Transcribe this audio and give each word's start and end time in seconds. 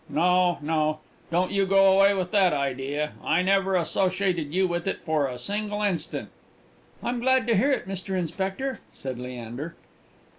No, 0.09 0.57
no; 0.63 0.99
don't 1.29 1.51
you 1.51 1.67
go 1.67 1.91
away 1.95 2.15
with 2.15 2.31
that 2.31 2.53
idea. 2.53 3.11
I 3.23 3.43
never 3.43 3.75
associated 3.75 4.51
you 4.51 4.67
with 4.67 4.87
it 4.87 5.01
for 5.05 5.27
a 5.27 5.37
single 5.37 5.83
instant." 5.83 6.29
"I'm 7.03 7.17
truly 7.19 7.25
glad 7.25 7.45
to 7.49 7.55
hear 7.55 7.69
it, 7.71 7.87
Mr. 7.87 8.17
Inspector," 8.17 8.79
said 8.91 9.19
Leander. 9.19 9.75